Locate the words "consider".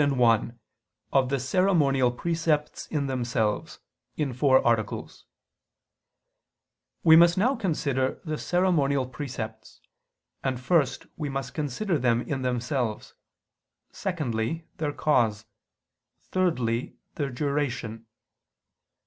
7.55-8.19, 11.53-11.99